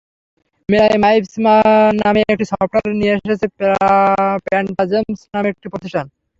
মেলায় 0.69 0.97
মাইপজ 1.03 1.33
নামে 2.01 2.21
একটি 2.33 2.45
সফটওয়্যার 2.51 2.93
নিয়ে 2.99 3.13
এসেছে 3.17 3.47
প্যান্টাজেমস 4.45 5.19
নামে 5.33 5.47
একটি 5.53 5.67
প্রতিষ্ঠান। 5.73 6.05